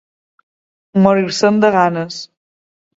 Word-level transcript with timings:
Morir-se'n 1.05 1.63
de 1.67 1.75
ganes. 1.79 2.23